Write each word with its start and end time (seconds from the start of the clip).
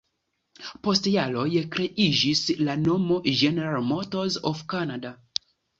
Post 0.87 1.09
jaroj 1.15 1.45
kreiĝis 1.77 2.43
la 2.65 2.79
nomo 2.87 3.21
"General 3.45 3.89
Motors 3.95 4.45
of 4.53 4.69
Canada". 4.75 5.19